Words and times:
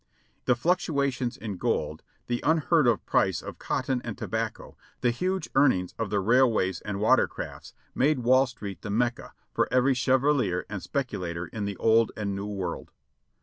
The 0.45 0.55
fluc 0.55 0.77
tuations 0.79 1.37
in 1.37 1.57
gold, 1.57 2.01
the 2.25 2.43
unheard 2.43 2.87
of 2.87 3.05
price 3.05 3.39
of 3.43 3.59
cotton 3.59 4.01
and 4.01 4.17
tobacco, 4.17 4.75
the 5.01 5.11
huge 5.11 5.47
earnings 5.53 5.93
of 5.99 6.09
the 6.09 6.19
railways 6.19 6.81
and 6.81 6.99
water 6.99 7.27
crafts 7.27 7.75
made 7.93 8.17
Wall 8.21 8.47
Street 8.47 8.81
the 8.81 8.89
Mecca 8.89 9.35
of 9.55 9.67
every 9.69 9.93
chevalier 9.93 10.65
and 10.71 10.81
speculator 10.81 11.45
in 11.45 11.65
the 11.65 11.77
Old 11.77 12.11
and 12.17 12.35
New 12.35 12.47
World. 12.47 12.89